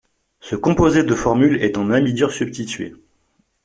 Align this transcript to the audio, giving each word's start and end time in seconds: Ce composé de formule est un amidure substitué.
Ce 0.39 0.55
composé 0.55 1.03
de 1.03 1.13
formule 1.13 1.61
est 1.63 1.77
un 1.77 1.91
amidure 1.91 2.31
substitué. 2.31 2.95